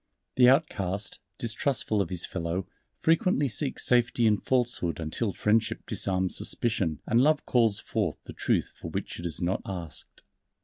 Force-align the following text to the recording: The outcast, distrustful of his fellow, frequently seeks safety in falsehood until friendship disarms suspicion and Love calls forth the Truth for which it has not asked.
The 0.35 0.49
outcast, 0.49 1.19
distrustful 1.37 2.01
of 2.01 2.09
his 2.09 2.25
fellow, 2.25 2.65
frequently 3.03 3.47
seeks 3.47 3.85
safety 3.85 4.25
in 4.25 4.39
falsehood 4.39 4.99
until 4.99 5.31
friendship 5.31 5.85
disarms 5.85 6.35
suspicion 6.35 7.01
and 7.05 7.21
Love 7.21 7.45
calls 7.45 7.77
forth 7.79 8.17
the 8.23 8.33
Truth 8.33 8.73
for 8.75 8.89
which 8.89 9.19
it 9.19 9.25
has 9.25 9.43
not 9.43 9.61
asked. 9.63 10.23